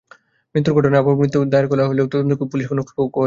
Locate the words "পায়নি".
3.03-3.17